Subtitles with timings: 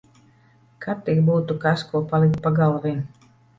[0.85, 2.97] Kad tik būtu kas ko palikt pagalvī.